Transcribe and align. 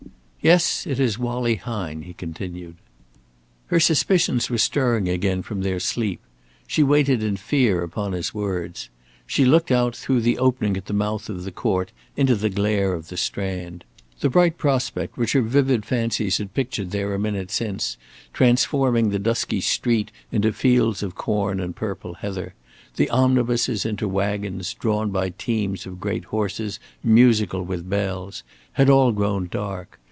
"Yes. 0.43 0.87
It 0.87 0.99
is 0.99 1.19
Wallie 1.19 1.57
Hine," 1.57 2.01
he 2.01 2.13
continued. 2.15 2.77
Her 3.67 3.79
suspicions 3.79 4.49
were 4.49 4.57
stirring 4.57 5.07
again 5.07 5.43
from 5.43 5.61
their 5.61 5.79
sleep. 5.79 6.19
She 6.65 6.81
waited 6.81 7.21
in 7.21 7.37
fear 7.37 7.83
upon 7.83 8.13
his 8.13 8.33
words. 8.33 8.89
She 9.27 9.45
looked 9.45 9.69
out, 9.69 9.95
through 9.95 10.21
the 10.21 10.39
opening 10.39 10.75
at 10.77 10.87
the 10.87 10.95
mouth 10.97 11.29
of 11.29 11.43
the 11.43 11.51
court 11.51 11.91
into 12.17 12.33
the 12.35 12.49
glare 12.49 12.93
of 12.95 13.09
the 13.09 13.17
Strand. 13.17 13.83
The 14.21 14.31
bright 14.31 14.57
prospect 14.57 15.15
which 15.15 15.33
her 15.33 15.43
vivid 15.43 15.85
fancies 15.85 16.39
had 16.39 16.55
pictured 16.55 16.89
there 16.89 17.13
a 17.13 17.19
minute 17.19 17.51
since, 17.51 17.97
transforming 18.33 19.11
the 19.11 19.19
dusky 19.19 19.61
street 19.61 20.11
into 20.31 20.51
fields 20.53 21.03
of 21.03 21.13
corn 21.13 21.59
and 21.59 21.75
purple 21.75 22.15
heather, 22.15 22.55
the 22.95 23.11
omnibuses 23.11 23.85
into 23.85 24.07
wagons 24.07 24.73
drawn 24.73 25.11
by 25.11 25.29
teams 25.29 25.85
of 25.85 25.99
great 25.99 26.25
horses 26.25 26.79
musical 27.03 27.61
with 27.61 27.87
bells, 27.87 28.41
had 28.71 28.89
all 28.89 29.11
grown 29.11 29.45
dark. 29.45 29.99